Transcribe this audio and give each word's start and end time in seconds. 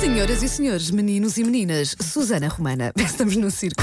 Senhoras 0.00 0.44
e 0.44 0.48
senhores, 0.48 0.90
meninos 0.92 1.36
e 1.38 1.44
meninas, 1.44 1.96
Susana 2.00 2.46
Romana, 2.46 2.92
estamos 2.98 3.36
no 3.36 3.50
circo. 3.50 3.82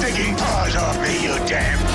Take 0.00 0.36
paws 0.36 0.76
off 0.76 1.00
me, 1.00 1.26
you 1.26 1.34
damn! 1.48 1.85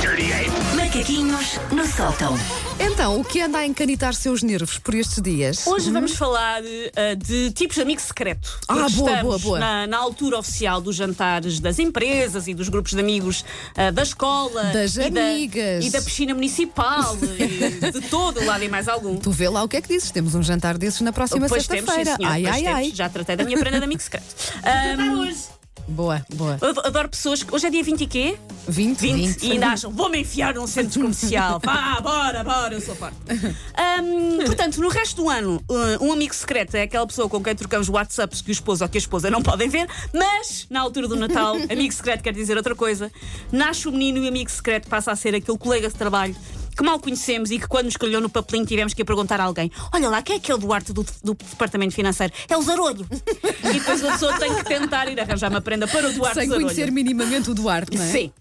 Macaquinhos 1.02 1.60
no 1.72 1.84
sótão. 1.88 2.38
Então, 2.80 3.20
o 3.20 3.26
que 3.26 3.42
anda 3.42 3.58
a 3.58 3.66
encanitar 3.66 4.14
seus 4.14 4.44
nervos 4.44 4.78
por 4.78 4.94
estes 4.94 5.20
dias? 5.20 5.66
Hoje 5.66 5.90
vamos 5.90 6.12
falar 6.12 6.62
eh, 6.64 7.16
de 7.16 7.50
tipos 7.52 7.76
de 7.78 7.82
amigo 7.82 8.00
secreto. 8.00 8.60
Ah, 8.68 8.76
boa, 8.76 8.88
estamos 8.88 9.22
boa, 9.24 9.40
boa. 9.40 9.60
Na, 9.60 9.88
na 9.88 9.98
altura 9.98 10.38
oficial 10.38 10.80
dos 10.80 10.96
jantares 10.96 11.60
das 11.60 11.80
empresas 11.80 12.48
e 12.48 12.54
dos 12.54 12.70
grupos 12.70 12.92
de 12.92 13.00
amigos 13.00 13.44
eh, 13.76 13.92
da 13.92 14.04
escola. 14.04 14.66
Das 14.66 14.96
e 14.96 15.10
da- 15.10 15.22
amigas. 15.32 15.86
e 15.86 15.90
da 15.90 16.04
piscina 16.04 16.36
municipal. 16.36 17.18
e 17.40 17.92
de 17.92 18.02
todo 18.08 18.46
lado 18.46 18.64
e 18.64 18.70
mais 18.70 18.88
algum. 18.88 19.18
Tu 19.18 19.32
vê 19.32 19.50
lá 19.50 19.64
o 19.64 19.68
que 19.68 19.78
é 19.78 19.82
que 19.82 19.88
dizes. 19.88 20.12
Temos 20.12 20.36
um 20.36 20.44
jantar 20.44 20.78
desses 20.78 21.02
na 21.02 21.12
próxima 21.12 21.48
Pois 21.50 21.66
temos, 21.66 21.82
sim, 21.82 21.96
sexta-feira. 21.96 22.16
senhor. 22.16 22.32
Ai, 22.32 22.46
ai, 22.46 22.62
temos. 22.62 22.76
ai. 22.78 22.92
Já 22.94 23.10
tratei 23.10 23.36
da 23.36 23.44
minha 23.44 23.58
prenda 23.58 23.80
de 23.80 23.86
amigo 23.86 24.04
secreto. 24.04 24.36
Ahm, 24.64 25.34
Boa, 25.88 26.26
boa. 26.36 26.58
eu 26.62 26.70
adoro 26.86 27.10
pessoas 27.10 27.44
que. 27.44 27.54
Hoje 27.54 27.68
é 27.68 27.70
dia 27.70 27.84
20 27.84 28.02
e 28.02 28.08
quê? 28.08 28.38
20? 28.68 29.00
20, 29.00 29.44
e 29.44 29.52
ainda 29.54 29.68
acham, 29.70 29.92
vou-me 29.92 30.20
enfiar 30.20 30.54
num 30.54 30.68
centro 30.68 31.02
comercial. 31.02 31.60
Vá, 31.66 32.00
bora, 32.00 32.44
bora, 32.44 32.74
eu 32.74 32.82
sou 32.82 32.96
forte. 32.96 33.18
Ahm, 33.76 34.46
portanto, 34.46 34.80
no 34.80 34.88
resto 34.88 35.24
do 35.24 35.30
ano, 35.30 35.62
uh, 35.70 36.06
um 36.06 36.12
amigo 36.14 36.34
secreto 36.34 36.76
é 36.76 36.84
aquela 36.84 37.06
pessoa 37.08 37.28
com 37.28 37.42
quem 37.42 37.56
trocamos 37.56 37.90
WhatsApps 37.90 38.42
que 38.42 38.52
o 38.52 38.54
esposo 38.54 38.84
ou 38.84 38.90
que 38.90 38.98
a 38.98 39.00
esposa 39.00 39.30
não 39.30 39.42
podem 39.42 39.68
ver, 39.68 39.88
mas 40.14 40.68
na 40.70 40.80
altura 40.80 41.08
do 41.08 41.16
Natal, 41.16 41.56
amigo 41.70 41.94
secreto 41.94 42.22
quer 42.22 42.34
dizer 42.34 42.56
outra 42.56 42.76
coisa. 42.76 43.12
Nasce 43.52 43.88
o 43.88 43.92
menino 43.92 44.20
e 44.20 44.26
o 44.26 44.28
amigo 44.28 44.50
secreto 44.50 44.88
passa 44.88 45.12
a 45.12 45.16
ser 45.16 45.36
aquele 45.36 45.58
colega 45.58 45.90
de 45.90 45.96
trabalho 45.96 46.36
que 46.76 46.84
mal 46.84 47.00
conhecemos 47.00 47.52
e 47.52 47.60
que 47.60 47.68
quando 47.68 47.86
nos 47.86 47.98
calhou 47.98 48.22
no 48.22 48.30
papelinho 48.30 48.66
tivemos 48.66 48.94
que 48.94 49.02
ir 49.02 49.06
perguntar 49.06 49.40
a 49.40 49.44
alguém: 49.46 49.72
Olha 49.94 50.10
lá, 50.10 50.22
quem 50.22 50.36
é 50.36 50.38
aquele 50.40 50.58
Duarte 50.60 50.94
do, 50.94 51.06
do 51.24 51.34
departamento 51.34 51.94
financeiro? 51.94 52.34
É 52.50 52.58
o 52.58 52.62
Zarolho. 52.62 53.06
e 53.64 53.74
depois 53.74 54.04
a 54.04 54.12
pessoa 54.14 54.38
tem 54.40 54.54
que 54.56 54.64
tentar 54.66 55.08
ir 55.10 55.20
arranjar 55.20 55.50
uma 55.52 55.62
prenda 55.62 55.88
para 55.88 56.10
o 56.10 56.14
Duarte 56.14 56.40
Sem 56.40 56.48
Zarolho. 56.48 56.66
conhecer 56.68 56.92
minimamente 56.92 57.50
o 57.50 57.54
Duarte, 57.54 57.98
não 57.98 58.04
é? 58.04 58.08
Sim. 58.12 58.32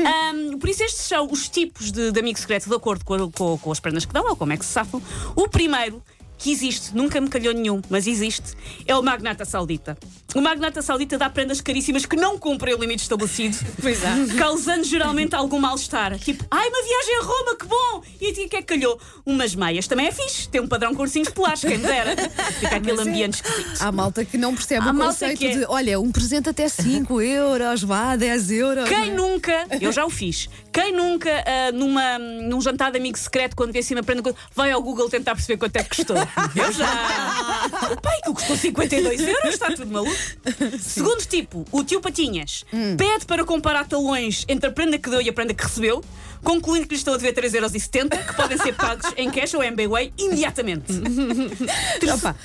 Ahm, 0.00 0.58
por 0.58 0.68
isso, 0.68 0.82
estes 0.82 1.04
são 1.04 1.28
os 1.30 1.48
tipos 1.48 1.90
de, 1.92 2.10
de 2.12 2.20
amigo 2.20 2.38
secreto 2.38 2.68
de 2.68 2.74
acordo 2.74 3.04
com, 3.04 3.30
com- 3.30 3.58
com 3.58 3.72
as 3.72 3.80
prendas 3.80 4.04
que 4.04 4.12
dão 4.12 4.26
ou 4.28 4.36
como 4.36 4.52
é 4.52 4.56
que 4.56 4.64
se 4.64 4.72
safam. 4.72 5.02
O 5.34 5.48
primeiro, 5.48 6.02
que 6.38 6.50
existe, 6.52 6.94
nunca 6.94 7.20
me 7.20 7.28
calhou 7.28 7.52
nenhum, 7.54 7.80
mas 7.88 8.06
existe, 8.06 8.52
é 8.86 8.94
o 8.96 9.02
magnata 9.02 9.44
saudita. 9.44 9.96
O 10.34 10.40
magnata 10.40 10.82
saudita 10.82 11.16
dá 11.16 11.30
prendas 11.30 11.60
caríssimas 11.62 12.04
que 12.04 12.14
não 12.14 12.38
cumprem 12.38 12.74
o 12.74 12.78
limite 12.78 13.02
estabelecido, 13.02 13.56
Pois 13.80 14.02
é. 14.04 14.34
causando 14.36 14.84
geralmente 14.84 15.34
algum 15.34 15.58
mal-estar. 15.58 16.18
Tipo, 16.18 16.44
ai, 16.50 16.68
uma 16.68 16.82
viagem 16.82 17.16
a 17.16 17.22
Roma, 17.24 17.56
que 17.56 17.66
bom! 17.66 18.02
E 18.20 18.30
o 18.30 18.34
que 18.48 18.56
é 18.56 18.60
que 18.60 18.62
calhou? 18.62 19.00
Umas 19.24 19.54
meias 19.54 19.86
também 19.86 20.06
é 20.08 20.12
fixe, 20.12 20.46
tem 20.48 20.60
um 20.60 20.68
padrão 20.68 20.94
com 20.94 21.02
ursinhos 21.02 21.30
polares, 21.30 21.60
quem 21.62 21.78
me 21.78 21.86
dera. 21.86 22.14
Fica 22.60 22.76
aquele 22.76 22.96
Mas 22.98 23.06
é- 23.06 23.10
ambiente 23.10 23.34
esquisito. 23.34 23.82
Há 23.82 23.90
malta 23.92 24.24
que 24.24 24.36
não 24.36 24.54
percebe 24.54 24.86
Há 24.86 24.90
o 24.90 24.94
malta 24.94 25.12
conceito 25.12 25.38
que 25.38 25.46
é- 25.46 25.56
de, 25.58 25.64
olha, 25.68 25.98
um 25.98 26.12
presente 26.12 26.50
até 26.50 26.68
5 26.68 27.20
euros, 27.22 27.82
vá, 27.82 28.14
10 28.14 28.50
euros. 28.50 28.88
Quem 28.88 29.12
não 29.14 29.26
é? 29.26 29.30
nunca, 29.30 29.66
eu 29.80 29.90
já 29.92 30.04
o 30.04 30.10
fiz, 30.10 30.48
quem 30.72 30.92
nunca, 30.92 31.30
ah, 31.46 31.72
numa, 31.72 32.18
num 32.18 32.60
jantar 32.60 32.90
de 32.92 32.98
amigo 32.98 33.16
secreto, 33.18 33.56
quando 33.56 33.72
vê 33.72 33.78
assim 33.78 33.94
uma 33.94 34.02
prenda, 34.02 34.34
vai 34.54 34.70
ao 34.70 34.82
Google 34.82 35.08
tentar 35.08 35.34
perceber 35.34 35.56
quanto 35.56 35.76
é 35.76 35.82
que 35.82 35.96
custou? 35.96 36.16
Eu 36.54 36.72
já. 36.72 37.68
Pai, 38.02 38.20
que 38.24 38.32
custou 38.32 38.56
52 38.56 39.20
euros, 39.20 39.54
está 39.54 39.72
tudo 39.72 39.90
maluco. 39.90 40.16
Segundo 40.80 41.24
tipo, 41.24 41.64
o 41.70 41.84
tio 41.84 42.00
Patinhas 42.00 42.64
pede 42.96 43.26
para 43.26 43.44
comparar 43.44 43.86
talões 43.86 44.44
entre 44.48 44.68
a 44.68 44.72
prenda 44.72 44.98
que 44.98 45.10
deu 45.10 45.20
e 45.20 45.28
a 45.28 45.32
prenda 45.32 45.54
que 45.54 45.62
recebeu, 45.62 46.02
concluindo 46.46 46.86
que 46.86 46.94
lhe 46.94 46.98
estão 46.98 47.12
a 47.12 47.16
dever 47.16 47.34
3,70 47.34 47.54
euros, 47.56 47.72
que 48.26 48.34
podem 48.36 48.56
ser 48.56 48.72
pagos 48.74 49.12
em 49.16 49.28
cash 49.28 49.52
ou 49.54 49.64
em 49.64 49.74
Bayway 49.74 50.12
imediatamente. 50.16 50.84
Opa, 52.14 52.36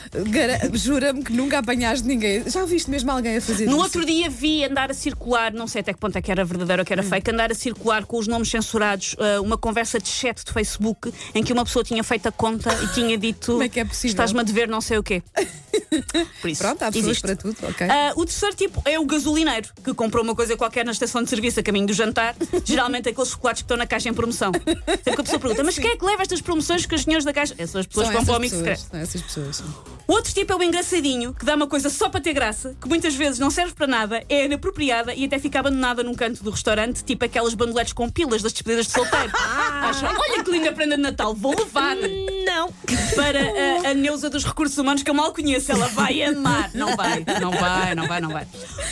jura-me 0.73 1.23
que 1.23 1.31
nunca 1.31 1.59
apanhaste 1.59 2.07
ninguém. 2.07 2.43
Já 2.49 2.61
ouviste 2.61 2.89
mesmo 2.89 3.11
alguém 3.11 3.37
a 3.37 3.41
fazer 3.41 3.65
No 3.65 3.73
isso? 3.73 3.81
outro 3.81 4.03
dia 4.03 4.27
vi 4.27 4.65
andar 4.65 4.89
a 4.89 4.93
circular, 4.95 5.53
não 5.53 5.67
sei 5.67 5.81
até 5.81 5.93
que 5.93 5.99
ponto 5.99 6.17
é 6.17 6.21
que 6.21 6.31
era 6.31 6.43
verdadeiro 6.43 6.81
ou 6.81 6.85
que 6.85 6.91
era 6.91 7.03
fake, 7.03 7.29
andar 7.29 7.51
a 7.51 7.55
circular 7.55 8.03
com 8.05 8.17
os 8.17 8.27
nomes 8.27 8.49
censurados 8.49 9.13
uh, 9.13 9.41
uma 9.43 9.57
conversa 9.57 9.99
de 9.99 10.09
chat 10.09 10.43
de 10.43 10.51
Facebook 10.51 11.13
em 11.35 11.43
que 11.43 11.53
uma 11.53 11.63
pessoa 11.63 11.83
tinha 11.85 12.03
feito 12.03 12.25
a 12.27 12.31
conta 12.31 12.73
e 12.83 12.87
tinha 12.93 13.15
dito 13.17 13.51
Como 13.51 13.63
é 13.63 13.69
que 13.69 13.79
é 13.79 13.85
possível? 13.85 14.09
estás-me 14.13 14.39
a 14.39 14.43
dever 14.43 14.67
não 14.67 14.81
sei 14.81 14.97
o 14.97 15.03
quê. 15.03 15.21
Por 16.41 16.49
isso, 16.49 16.61
Pronto, 16.63 16.81
há 16.83 16.87
pessoas 16.87 17.05
existe. 17.05 17.21
para 17.21 17.35
tudo, 17.35 17.55
ok. 17.63 17.87
Ah, 17.87 18.13
o 18.15 18.25
terceiro 18.25 18.55
tipo 18.55 18.81
é 18.85 18.99
o 18.99 19.05
gasolineiro, 19.05 19.69
que 19.83 19.93
comprou 19.93 20.23
uma 20.23 20.33
coisa 20.35 20.57
qualquer 20.57 20.83
na 20.85 20.91
estação 20.91 21.21
de 21.21 21.29
serviço 21.29 21.59
a 21.59 21.63
caminho 21.63 21.85
do 21.85 21.93
jantar, 21.93 22.35
geralmente 22.65 23.09
aqueles 23.09 23.29
chocolates 23.29 23.61
que 23.61 23.65
estão 23.65 23.77
na 23.77 23.85
caixa 23.91 24.09
em 24.09 24.13
promoção. 24.13 24.51
Sempre 24.53 25.03
que 25.03 25.21
a 25.21 25.23
pessoa 25.23 25.39
pergunta, 25.39 25.63
mas 25.63 25.77
quem 25.77 25.91
é 25.91 25.97
que 25.97 26.05
leva 26.05 26.21
estas 26.21 26.41
promoções 26.41 26.85
que 26.85 26.95
os 26.95 27.03
senhores 27.03 27.25
da 27.25 27.33
caixa? 27.33 27.53
Essas 27.57 27.85
pessoas 27.85 28.07
São 28.07 28.11
que 28.11 28.17
vão 28.17 28.25
para 28.25 28.33
o 28.33 28.35
amigo 28.37 28.55
secreto. 28.55 28.79
são 28.89 28.99
essas 28.99 29.21
pessoas. 29.21 29.63
O 30.11 30.13
outro 30.13 30.33
tipo 30.33 30.51
é 30.51 30.55
o 30.57 30.61
engraçadinho, 30.61 31.33
que 31.33 31.45
dá 31.45 31.55
uma 31.55 31.67
coisa 31.67 31.89
só 31.89 32.09
para 32.09 32.19
ter 32.19 32.33
graça, 32.33 32.75
que 32.81 32.89
muitas 32.89 33.15
vezes 33.15 33.39
não 33.39 33.49
serve 33.49 33.73
para 33.73 33.87
nada, 33.87 34.21
é 34.27 34.43
inapropriada 34.43 35.15
e 35.15 35.23
até 35.23 35.39
fica 35.39 35.61
abandonada 35.61 36.03
num 36.03 36.13
canto 36.13 36.43
do 36.43 36.51
restaurante, 36.51 37.01
tipo 37.01 37.23
aquelas 37.23 37.53
bandoletes 37.53 37.93
com 37.93 38.09
pilas 38.09 38.41
das 38.41 38.51
despedidas 38.51 38.87
de 38.87 38.91
solteiro. 38.91 39.31
Acha, 39.31 40.09
olha 40.09 40.43
que 40.43 40.51
linda 40.51 40.73
prenda 40.73 40.97
de 40.97 41.01
Natal, 41.01 41.33
vou 41.33 41.55
levar. 41.57 41.95
Não. 41.95 42.73
Para 43.15 43.39
a, 43.39 43.91
a 43.91 43.93
Neuza 43.93 44.29
dos 44.29 44.43
Recursos 44.43 44.77
Humanos, 44.77 45.01
que 45.01 45.09
eu 45.09 45.13
mal 45.13 45.31
conheço, 45.33 45.71
ela 45.71 45.87
vai 45.87 46.21
amar. 46.23 46.71
Não 46.73 46.93
vai, 46.97 47.23
não 47.39 47.51
vai, 47.51 47.95
não 47.95 48.05
vai, 48.05 48.19
não 48.19 48.29
vai. 48.31 48.45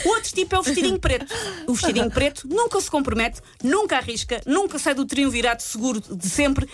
O 0.06 0.08
outro 0.08 0.32
tipo 0.32 0.54
é 0.54 0.58
o 0.58 0.62
vestidinho 0.62 0.98
preto. 0.98 1.34
O 1.66 1.74
vestidinho 1.74 2.10
preto 2.10 2.48
nunca 2.48 2.80
se 2.80 2.90
compromete, 2.90 3.42
nunca 3.62 3.98
arrisca, 3.98 4.40
nunca 4.46 4.78
sai 4.78 4.94
do 4.94 5.04
triunvirato 5.04 5.62
seguro 5.62 6.00
de 6.00 6.30
sempre. 6.30 6.66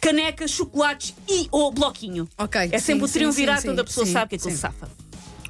Caneca, 0.00 0.48
chocolates 0.48 1.14
e 1.28 1.46
ou 1.50 1.70
bloquinho. 1.72 2.28
Ok, 2.38 2.60
É 2.72 2.78
sim, 2.78 2.86
sempre 2.86 3.04
o 3.04 3.08
sim, 3.08 3.14
triunvirato 3.14 3.62
sim, 3.62 3.68
onde 3.70 3.80
a 3.80 3.84
pessoa 3.84 4.06
sabe 4.06 4.30
que 4.30 4.36
aquilo 4.36 4.50
sim. 4.52 4.56
safa. 4.56 4.88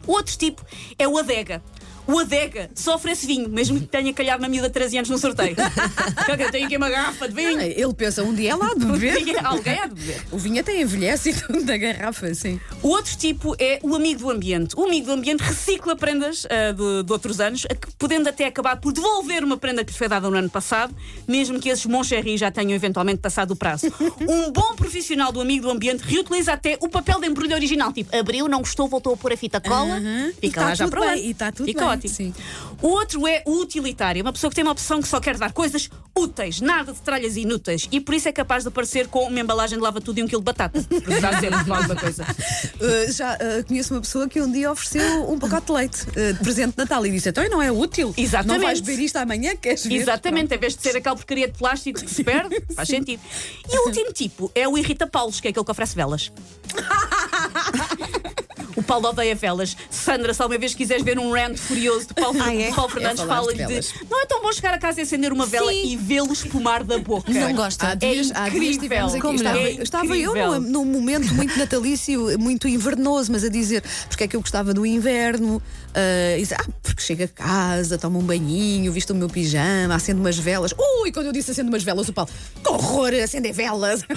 O 0.07 0.13
outro 0.13 0.37
tipo 0.37 0.65
é 0.99 1.07
o 1.07 1.17
adega. 1.19 1.63
O 2.11 2.19
adega 2.19 2.71
só 2.75 2.97
oferece 2.97 3.27
vinho, 3.27 3.49
mesmo 3.49 3.79
que 3.79 3.87
tenha 3.87 4.13
calhado 4.13 4.43
uma 4.43 4.49
miúda 4.49 4.69
de 4.69 4.75
13 4.75 4.99
anos 4.99 5.11
no 5.11 5.19
sorteio. 5.19 5.57
Eu 6.41 6.51
tenho 6.51 6.67
aqui 6.67 6.77
uma 6.77 6.89
garrafa 6.89 7.29
de 7.29 7.35
vinho. 7.35 7.61
Ele 7.61 7.95
pensa, 7.95 8.23
um 8.23 8.35
dia 8.35 8.53
é 8.53 8.57
lá 8.57 8.75
de 8.75 8.85
beber. 8.85 9.45
Alguém 9.45 9.79
há 9.79 9.87
de 9.87 9.95
beber. 9.95 10.23
O 10.33 10.39
vinho 10.39 10.61
até 10.61 10.81
envelhece 10.81 11.31
e 11.31 11.35
tudo 11.35 11.63
da 11.65 11.77
garrafa, 11.77 12.33
sim. 12.35 12.59
O 12.83 12.89
outro 12.89 13.17
tipo 13.17 13.55
é 13.59 13.79
o 13.83 13.95
amigo 13.95 14.21
do 14.21 14.31
ambiente. 14.31 14.75
O 14.77 14.85
amigo 14.85 15.07
do 15.07 15.13
ambiente 15.13 15.41
recicla 15.41 15.95
prendas 15.95 16.47
ah, 16.47 16.73
de, 16.73 17.05
de 17.05 17.13
outros 17.13 17.41
anos, 17.41 17.67
podendo 17.99 18.29
até 18.29 18.47
acabar 18.47 18.77
por 18.77 18.93
devolver 18.93 19.45
uma 19.45 19.57
prenda 19.57 19.85
que 19.85 19.93
lhe 19.93 19.99
foi 19.99 20.09
dada 20.09 20.29
no 20.29 20.37
ano 20.37 20.51
passado, 20.51 20.95
mesmo 21.29 21.61
que 21.61 21.69
esses 21.69 21.87
Moncherry 21.87 22.37
já 22.37 22.51
tenham 22.51 22.73
eventualmente 22.73 23.19
passado 23.21 23.53
o 23.53 23.57
prazo. 23.57 23.87
Um 24.29 24.53
bom 24.53 24.75
profissional 24.75 25.33
do 25.33 25.41
amigo 25.41 25.65
do 25.65 25.71
ambiente 25.71 26.03
reutiliza 26.03 26.53
até 26.53 26.77
o 26.81 26.89
papel 26.89 27.21
de 27.21 27.27
embrulho 27.27 27.55
original. 27.55 27.93
Tipo, 27.93 28.15
abriu, 28.17 28.49
não 28.49 28.59
gostou, 28.59 28.87
voltou 28.89 29.15
a 29.15 29.17
pôr 29.17 29.33
a 29.33 29.37
fita 29.37 29.61
cola. 29.61 30.01
E 30.43 30.47
fica 30.47 30.61
tá 30.61 30.67
lá 30.67 30.75
já 30.75 30.85
tudo 30.85 30.97
para 30.97 31.17
e 31.17 31.35
tá 31.35 31.53
tudo 31.53 31.67
Fica 31.67 31.81
bem, 31.81 31.89
sim. 32.09 32.35
O 32.83 32.89
outro 32.89 33.27
é 33.27 33.43
o 33.47 33.61
utilitário, 33.61 34.23
uma 34.23 34.33
pessoa 34.33 34.51
que 34.51 34.55
tem 34.55 34.65
uma 34.65 34.73
opção 34.73 35.01
que 35.01 35.09
só 35.09 35.21
quer 35.21 35.37
dar 35.37 35.53
coisas 35.53 35.89
úteis, 36.17 36.61
nada 36.61 36.93
de 36.93 37.01
tralhas 37.01 37.37
inúteis, 37.37 37.89
e 37.91 38.01
por 38.01 38.15
isso 38.15 38.29
é 38.29 38.33
capaz 38.33 38.65
de 38.65 38.69
aparecer 38.69 39.09
com 39.09 39.27
uma 39.27 39.41
embalagem 39.41 39.79
de 39.79 39.83
lava 39.83 40.01
tudo 40.01 40.19
e 40.19 40.23
um 40.23 40.27
quilo 40.27 40.41
de 40.41 40.45
batata. 40.45 40.79
Está 40.79 41.41
sempre 41.41 41.73
alguma 41.73 41.97
coisa. 41.97 42.27
Uh, 42.81 43.13
já 43.13 43.35
uh, 43.35 43.65
conheço 43.67 43.93
uma 43.93 44.01
pessoa 44.01 44.27
que 44.27 44.41
um 44.41 44.51
dia 44.51 44.71
ofereceu 44.73 45.31
um 45.31 45.39
pacote 45.39 45.67
de 45.67 45.73
leite 45.73 46.03
uh, 46.03 46.33
de 46.33 46.39
presente 46.41 46.73
de 46.73 46.79
Natal 46.79 47.05
e 47.05 47.11
disse: 47.11 47.29
Então 47.29 47.47
não 47.51 47.61
é 47.61 47.71
útil. 47.71 48.15
Exatamente. 48.17 48.59
Não 48.59 48.67
vais 48.67 48.81
beber 48.81 49.03
isto 49.03 49.17
amanhã, 49.17 49.55
queres 49.55 49.85
ver? 49.85 49.97
Exatamente, 49.97 50.55
em 50.55 50.59
vez 50.59 50.75
de 50.75 50.83
ser 50.83 50.97
aquela 50.97 51.15
porcaria 51.15 51.47
de 51.47 51.59
plástico 51.59 52.01
que 52.01 52.11
se 52.11 52.25
perde, 52.25 52.63
faz 52.75 52.89
sentido. 52.89 53.21
E 53.71 53.79
o 53.79 53.87
último 53.87 54.13
tipo 54.13 54.51
é 54.55 54.67
o 54.67 54.79
Irrita 54.79 55.07
Paulos, 55.07 55.41
que 55.41 55.49
é 55.49 55.51
aquele 55.51 55.65
que 55.65 55.71
oferece 55.71 55.95
velas. 55.95 56.33
O 58.91 58.93
Paulo 58.93 59.09
odeia 59.11 59.37
velas. 59.37 59.77
Sandra, 59.89 60.35
se 60.35 60.43
alguma 60.43 60.59
vez 60.59 60.75
quiseres 60.75 61.05
ver 61.05 61.17
um 61.17 61.31
rant 61.33 61.57
furioso 61.57 62.09
de 62.09 62.15
Paulo, 62.15 62.37
Ah, 62.43 62.53
é? 62.53 62.71
de 62.71 62.75
Paulo 62.75 62.91
Fernandes, 62.91 63.23
É 63.23 63.27
falar 63.27 63.53
de 63.53 63.65
de. 63.65 63.89
Não 64.11 64.21
é 64.21 64.27
tão 64.27 64.43
bom 64.43 64.53
chegar 64.53 64.75
a 64.75 64.79
casa 64.79 64.99
e 64.99 65.03
acender 65.05 65.33
uma 65.33 65.47
vela 65.47 65.71
Sim. 65.71 65.93
e 65.93 65.97
vê-lo 65.97 66.33
espumar 66.33 66.83
da 66.83 66.99
boca. 66.99 67.31
Não 67.33 67.55
gosta. 67.55 67.87
Há 67.87 67.95
dias, 67.95 68.33
É 68.33 68.35
há 68.35 68.49
dias 68.49 68.77
tivemos 68.79 69.13
aqui. 69.13 69.21
Como 69.23 69.37
Estava, 69.37 69.59
não? 69.59 69.65
É 69.65 69.71
estava 69.71 70.17
eu 70.17 70.35
num, 70.35 70.59
num 70.71 70.85
momento 70.85 71.33
muito 71.35 71.57
natalício, 71.57 72.37
muito 72.37 72.67
invernoso, 72.67 73.31
mas 73.31 73.45
a 73.45 73.49
dizer 73.49 73.85
porque 74.09 74.25
é 74.25 74.27
que 74.29 74.35
eu 74.35 74.41
gostava 74.41 74.75
do 74.75 74.85
inverno. 74.85 75.59
uh, 75.59 76.41
e 76.41 76.43
ah, 76.53 76.65
porque 76.83 77.01
chego 77.01 77.23
a 77.23 77.29
casa, 77.29 77.97
tomo 77.97 78.19
um 78.19 78.23
banhinho, 78.23 78.91
visto 78.93 79.11
o 79.11 79.15
meu 79.15 79.29
pijama, 79.29 79.95
acendo 79.95 80.19
umas 80.21 80.37
velas. 80.37 80.75
Ui, 81.03 81.13
quando 81.13 81.27
eu 81.27 81.33
disse 81.33 81.53
acendo 81.53 81.69
umas 81.69 81.85
velas, 81.85 82.09
o 82.09 82.13
Paulo, 82.13 82.29
que 82.61 82.69
horror, 82.69 83.13
acender 83.23 83.53
velas. 83.53 84.03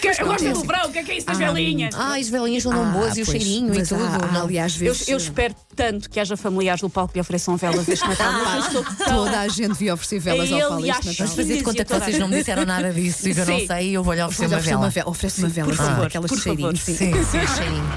Que- 0.00 0.08
Eu 0.18 0.26
gosto 0.26 0.48
do 0.50 0.60
verão, 0.62 0.88
o 0.88 0.92
que 0.92 0.98
é 0.98 1.02
que 1.02 1.10
é 1.12 1.16
isso 1.18 1.26
das 1.26 1.36
velinhas? 1.36 1.94
Ah, 1.94 2.16
as 2.16 2.28
velinhas 2.30 2.62
são 2.62 2.72
tão 2.72 2.90
boas 2.92 3.16
e 3.18 3.22
o 3.22 3.26
cheirinho 3.26 3.74
e 3.74 3.84
mas 3.96 4.12
tudo. 4.12 4.24
há- 4.24 4.28
há 4.28 4.32
não. 4.32 4.42
ali 4.44 4.58
às 4.58 4.80
Eu, 4.80 4.96
eu 5.08 5.16
espero 5.16 5.54
tanto 5.74 6.08
que 6.10 6.18
haja 6.20 6.36
familiares 6.36 6.80
do 6.80 6.90
palco 6.90 7.12
que 7.12 7.18
lhe 7.18 7.20
ofereçam 7.22 7.56
velas 7.56 7.88
este 7.88 8.06
Natal. 8.06 8.32
mas 8.32 8.68
tão- 8.72 8.84
Toda 9.16 9.40
a 9.40 9.48
gente 9.48 9.72
devia 9.72 9.94
oferecer 9.94 10.18
velas 10.20 10.50
É 10.50 10.60
ao 10.60 10.80
e 10.80 10.90
este 10.90 11.06
Natal. 11.06 11.14
Vamos 11.18 11.34
fazer 11.36 11.56
de 11.56 11.62
conta 11.62 11.84
que 11.84 11.94
vocês 11.94 12.18
não 12.18 12.28
me 12.28 12.36
disseram 12.38 12.64
nada 12.66 12.92
disso 12.92 13.28
e 13.28 13.30
eu 13.38 13.46
não 13.46 13.66
sei 13.66 13.90
e 13.90 13.94
eu 13.94 14.02
vou-lhe 14.04 14.22
oferecer 14.22 14.46
uma 14.54 14.60
vela. 14.88 15.08
Oferece 15.08 15.40
uma 15.40 15.48
vela, 15.48 15.68
por 15.68 15.76
sim, 15.76 15.82
favor, 15.84 16.06
aquelas 16.06 16.30
por 16.30 16.36
de 16.38 16.42
cheirinho, 16.44 16.76
favor. 16.76 16.96
sim. 16.96 17.24
Sim, 17.24 17.56
cheirinho. 17.56 17.90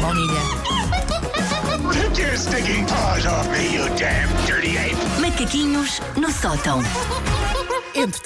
Baunilha. 0.00 1.44
Macaquinhos 5.20 6.00
no 6.16 6.30
sótão. 6.32 6.80
Entretanto, 7.94 8.20